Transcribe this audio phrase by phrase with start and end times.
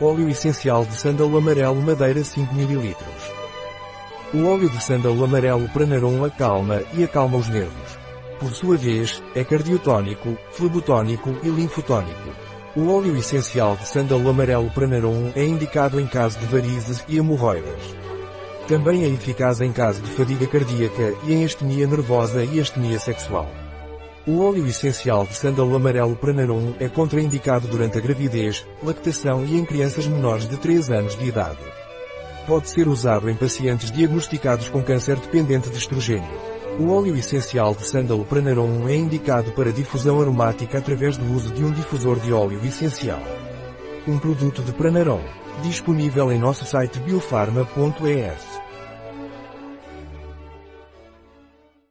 [0.00, 2.96] Óleo essencial de sândalo amarelo madeira 5 ml.
[4.34, 7.96] O óleo de sândalo amarelo Pranarum acalma e acalma os nervos.
[8.40, 12.30] Por sua vez, é cardiotónico, flebotónico e linfotónico.
[12.74, 17.94] O óleo essencial de sândalo amarelo Pranarum é indicado em caso de varizes e hemorroidas.
[18.66, 23.48] Também é eficaz em caso de fadiga cardíaca e em astenia nervosa e astenia sexual.
[24.26, 29.66] O óleo essencial de sândalo amarelo Pranarum é contraindicado durante a gravidez, lactação e em
[29.66, 31.58] crianças menores de 3 anos de idade.
[32.46, 36.40] Pode ser usado em pacientes diagnosticados com câncer dependente de estrogênio.
[36.78, 41.62] O óleo essencial de sândalo Pranarum é indicado para difusão aromática através do uso de
[41.62, 43.22] um difusor de óleo essencial.
[44.08, 45.20] Um produto de Pranarum,
[45.62, 48.53] disponível em nosso site biofarma.es.